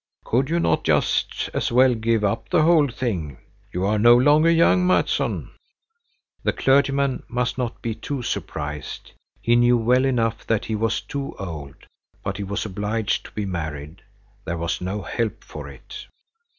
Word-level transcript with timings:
"Could 0.25 0.49
you 0.49 0.59
not 0.59 0.83
just 0.83 1.51
as 1.53 1.71
well 1.71 1.93
give 1.93 2.23
up 2.23 2.49
the 2.49 2.63
whole 2.63 2.87
thing? 2.89 3.37
You 3.71 3.85
are 3.85 3.99
no 3.99 4.17
longer 4.17 4.49
young, 4.49 4.83
Mattsson." 4.87 5.51
The 6.41 6.51
clergyman 6.53 7.21
must 7.27 7.55
not 7.59 7.83
be 7.83 7.93
too 7.93 8.23
surprised. 8.23 9.11
He 9.43 9.55
knew 9.55 9.77
well 9.77 10.03
enough 10.05 10.43
that 10.47 10.65
he 10.65 10.73
was 10.75 11.01
too 11.01 11.35
old, 11.37 11.75
but 12.23 12.37
he 12.37 12.43
was 12.43 12.65
obliged 12.65 13.25
to 13.25 13.31
be 13.33 13.45
married. 13.45 14.01
There 14.43 14.57
was 14.57 14.81
no 14.81 15.03
help 15.03 15.43
for 15.43 15.69
it. 15.69 16.07